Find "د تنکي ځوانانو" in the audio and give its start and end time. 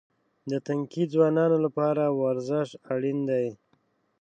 0.49-1.57